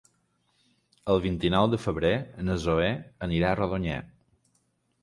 El 1.15 1.21
vint-i-nou 1.25 1.67
de 1.75 1.81
febrer 1.83 2.13
na 2.49 2.59
Zoè 2.65 2.91
anirà 3.29 3.53
a 3.53 3.61
Rodonyà. 3.63 4.05